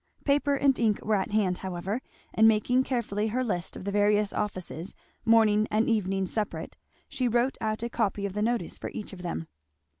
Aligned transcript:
Paper 0.25 0.55
and 0.55 0.79
ink 0.79 0.99
were 1.05 1.13
at 1.13 1.29
hand 1.29 1.59
however, 1.59 2.01
and 2.33 2.47
making 2.47 2.83
carefully 2.83 3.27
her 3.27 3.43
list 3.43 3.75
of 3.75 3.83
the 3.83 3.91
various 3.91 4.33
offices, 4.33 4.95
morning 5.25 5.67
and 5.69 5.87
evening 5.87 6.25
separate, 6.25 6.75
she 7.07 7.27
wrote 7.27 7.55
out 7.61 7.83
a 7.83 7.87
copy 7.91 8.25
of 8.25 8.33
the 8.33 8.41
notice 8.41 8.79
for 8.79 8.89
each 8.95 9.13
of 9.13 9.21
them. 9.21 9.47